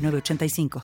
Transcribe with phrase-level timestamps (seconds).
[0.00, 0.82] 985.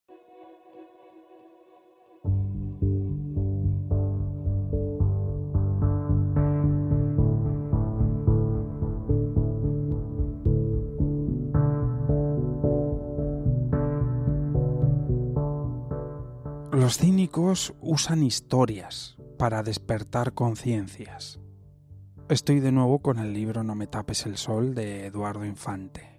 [16.72, 21.40] Los cínicos usan historias para despertar conciencias.
[22.28, 26.15] Estoy de nuevo con el libro No me tapes el sol de Eduardo Infante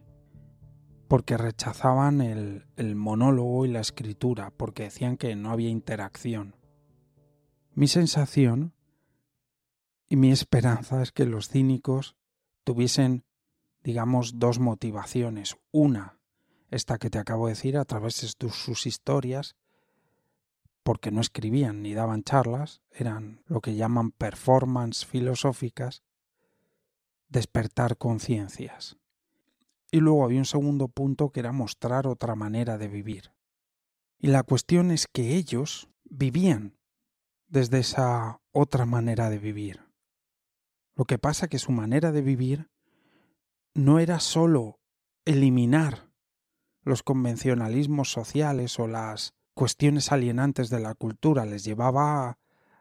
[1.07, 6.55] porque rechazaban el, monólogo y la escritura, porque decían que no había interacción.
[7.73, 8.73] Mi sensación
[10.09, 12.16] y mi esperanza es que los cínicos
[12.63, 13.23] tuviesen,
[13.83, 15.58] digamos, dos motivaciones.
[15.72, 16.19] Una,
[16.72, 19.55] esta que te acabo de decir, a través de sus historias,
[20.83, 26.03] porque no escribían ni daban charlas, eran lo que llaman performance filosóficas,
[27.30, 28.97] despertar conciencias.
[29.91, 33.31] Y luego había un segundo punto que era mostrar otra manera de vivir.
[34.19, 36.77] Y la cuestión es que ellos vivían
[37.47, 39.85] desde esa otra manera de vivir.
[40.95, 42.69] Lo que pasa que su manera de vivir
[43.73, 44.79] no era sólo
[45.25, 46.09] eliminar
[46.81, 52.38] los convencionalismos sociales o las cuestiones alienantes de la cultura, les llevaba a,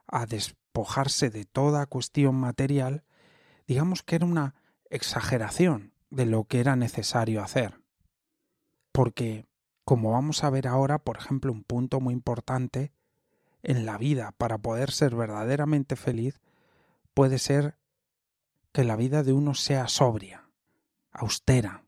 [0.06, 3.04] a despojarse de toda cuestión material,
[3.66, 4.54] digamos que era una
[4.90, 7.80] exageración de lo que era necesario hacer.
[8.92, 9.46] Porque,
[9.84, 12.92] como vamos a ver ahora, por ejemplo, un punto muy importante
[13.62, 16.40] en la vida para poder ser verdaderamente feliz
[17.14, 17.76] puede ser
[18.72, 20.50] que la vida de uno sea sobria,
[21.10, 21.84] austera,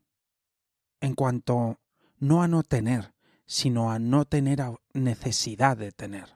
[1.01, 1.79] en cuanto
[2.17, 3.13] no a no tener,
[3.45, 4.61] sino a no tener
[4.93, 6.35] necesidad de tener.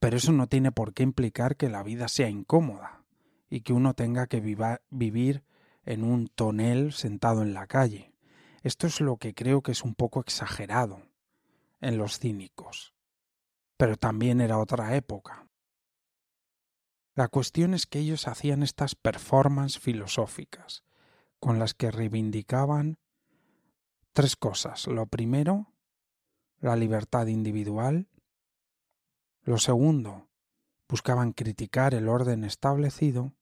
[0.00, 3.04] Pero eso no tiene por qué implicar que la vida sea incómoda
[3.48, 4.40] y que uno tenga que
[4.90, 5.44] vivir
[5.84, 8.12] en un tonel sentado en la calle.
[8.62, 11.02] Esto es lo que creo que es un poco exagerado
[11.80, 12.94] en los cínicos.
[13.76, 15.48] Pero también era otra época.
[17.14, 20.84] La cuestión es que ellos hacían estas performances filosóficas,
[21.40, 22.98] con las que reivindicaban
[24.12, 24.86] tres cosas.
[24.86, 25.74] Lo primero,
[26.60, 28.08] la libertad individual.
[29.42, 30.30] Lo segundo,
[30.88, 33.34] buscaban criticar el orden establecido.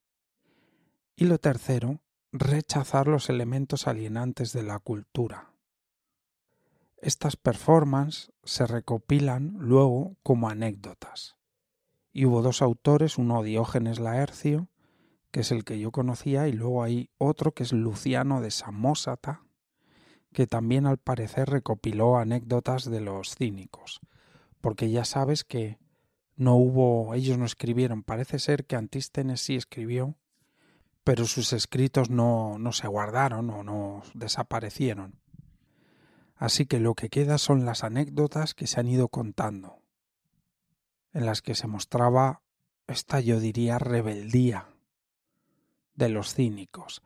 [1.14, 2.00] Y lo tercero,
[2.32, 5.52] rechazar los elementos alienantes de la cultura.
[6.98, 11.36] Estas performances se recopilan luego como anécdotas.
[12.12, 14.68] Y hubo dos autores, uno Diógenes Laercio,
[15.30, 19.44] que es el que yo conocía, y luego hay otro que es Luciano de Samosata,
[20.32, 24.00] que también al parecer recopiló anécdotas de los cínicos,
[24.60, 25.78] porque ya sabes que
[26.36, 30.16] no hubo, ellos no escribieron, parece ser que Antístenes sí escribió
[31.04, 35.20] pero sus escritos no, no se guardaron o no desaparecieron.
[36.36, 39.82] Así que lo que queda son las anécdotas que se han ido contando,
[41.12, 42.42] en las que se mostraba
[42.86, 44.68] esta yo diría rebeldía
[45.94, 47.02] de los cínicos.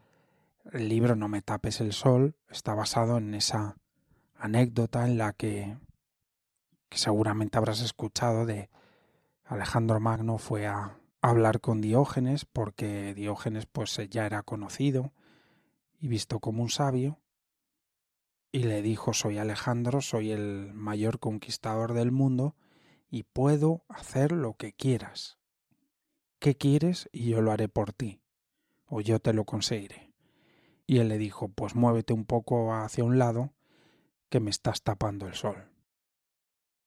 [0.72, 3.76] El libro No me tapes el sol está basado en esa
[4.36, 5.76] anécdota en la que,
[6.88, 8.70] que seguramente habrás escuchado de
[9.44, 10.96] Alejandro Magno fue a,
[11.30, 15.14] hablar con Diógenes, porque Diógenes pues ya era conocido
[15.98, 17.18] y visto como un sabio,
[18.52, 22.56] y le dijo soy Alejandro, soy el mayor conquistador del mundo,
[23.10, 25.38] y puedo hacer lo que quieras.
[26.40, 27.08] ¿Qué quieres?
[27.10, 28.20] Y yo lo haré por ti,
[28.84, 30.12] o yo te lo conseguiré.
[30.86, 33.54] Y él le dijo, pues muévete un poco hacia un lado,
[34.28, 35.70] que me estás tapando el sol.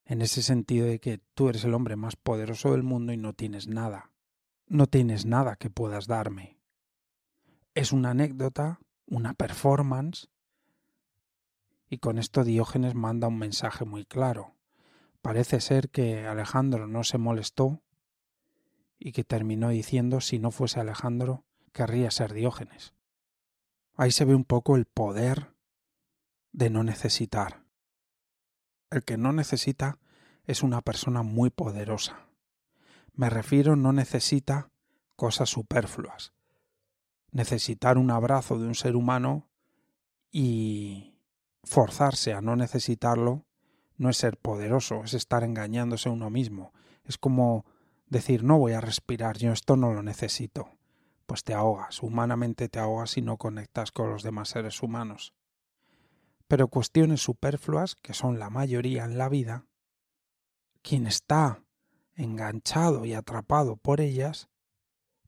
[0.05, 3.33] En ese sentido de que tú eres el hombre más poderoso del mundo y no
[3.33, 4.11] tienes nada
[4.67, 6.57] no tienes nada que puedas darme.
[7.73, 10.29] Es una anécdota, una performance,
[11.89, 14.55] y con esto Diógenes manda un mensaje muy claro.
[15.21, 17.81] Parece ser que Alejandro no se molestó
[18.99, 22.93] y que terminó diciendo si no fuese Alejandro, querría ser Diógenes.
[23.95, 25.53] Ahí se ve un poco el poder
[26.51, 27.63] de no necesitar.
[28.89, 29.97] El que no necesita
[30.45, 32.26] es una persona muy poderosa.
[33.17, 34.69] Me refiero no necesita
[35.15, 36.33] cosas superfluas.
[37.31, 39.49] Necesitar un abrazo de un ser humano
[40.31, 41.17] y
[41.63, 43.47] forzarse a no necesitarlo
[43.97, 46.73] no es ser poderoso, es estar engañándose uno mismo.
[47.05, 47.65] Es como
[48.05, 50.77] decir, no voy a respirar, yo esto no lo necesito.
[51.25, 55.33] Pues te ahogas, humanamente te ahogas y no conectas con los demás seres humanos.
[56.47, 59.65] Pero cuestiones superfluas, que son la mayoría en la vida,
[60.83, 61.63] quien está
[62.17, 64.49] enganchado y atrapado por ellas,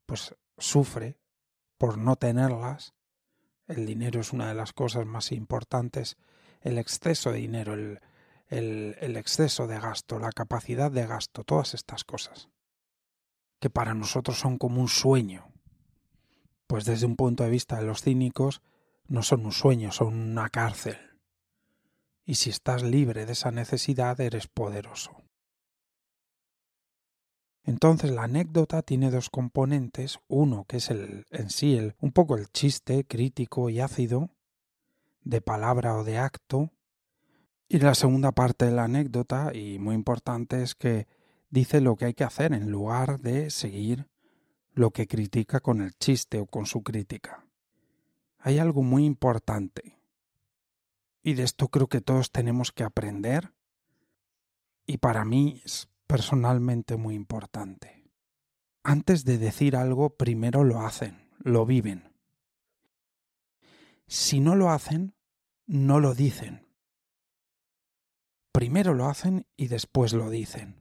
[0.06, 1.18] pues sufre
[1.78, 2.94] por no tenerlas.
[3.68, 6.18] El dinero es una de las cosas más importantes.
[6.62, 12.50] El exceso de dinero, el, exceso de gasto, la capacidad de gasto, todas estas cosas,
[13.60, 15.54] que para nosotros son como un sueño,
[16.68, 18.62] pues desde un punto de vista de los cínicos
[19.08, 20.98] no son un sueño, son una cárcel.
[22.26, 25.29] Y si estás libre de esa necesidad, eres poderoso.
[27.70, 32.36] Entonces la anécdota tiene dos componentes, uno que es el en sí el, un poco
[32.36, 34.32] el chiste crítico y ácido,
[35.22, 36.72] de palabra o de acto,
[37.68, 41.08] y la segunda parte de la anécdota, y muy importante, es que
[41.52, 44.08] dice lo que hay que hacer en lugar de seguir
[44.74, 47.46] lo que critica con el chiste o con su crítica.
[48.40, 50.00] Hay algo muy importante,
[51.22, 53.54] y de esto creo que todos tenemos que aprender,
[54.88, 58.12] y para mí es personalmente muy importante.
[58.84, 62.12] Antes de decir algo, primero lo hacen, lo viven.
[64.08, 65.16] Si no lo hacen,
[65.68, 66.70] no lo dicen
[68.60, 70.76] primero lo hacen y después lo dicen.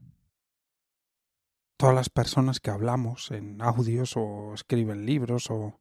[1.76, 5.80] Todas las personas que hablamos en audios o escriben libros o...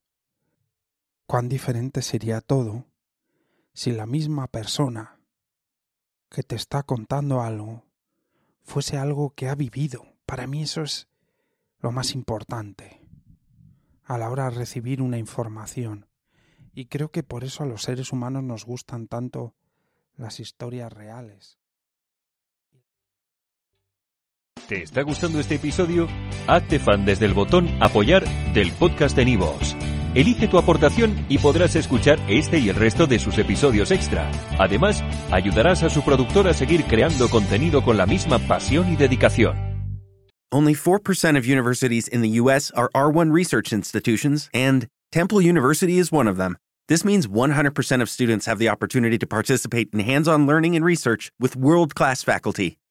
[1.26, 2.86] cuán diferente sería todo
[3.74, 5.20] si la misma persona
[6.30, 7.87] que te está contando algo
[8.68, 10.06] fuese algo que ha vivido.
[10.26, 11.08] Para mí eso es
[11.80, 13.02] lo más importante
[14.04, 16.08] a la hora de recibir una información.
[16.74, 19.56] Y creo que por eso a los seres humanos nos gustan tanto
[20.16, 21.58] las historias reales.
[24.68, 26.08] ¿Te está gustando este episodio?
[26.48, 29.76] Hazte fan desde el botón Apoyar del podcast de Nivos.
[30.18, 34.32] Elige tu aportación y podrás escuchar este y el resto de sus episodios extra.
[34.58, 39.56] Además, ayudarás a su productor a seguir creando contenido con la misma pasión y dedicación.
[40.52, 46.12] Only 4% of universities in the US are R1 research institutions and Temple University is
[46.12, 46.58] one of them.
[46.88, 51.32] This means 100% of students have the opportunity to participate in hands-on learning and research
[51.40, 52.80] with world-class faculty.